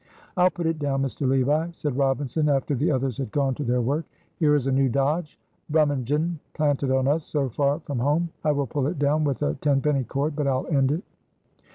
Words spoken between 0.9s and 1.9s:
Mr. Levi,"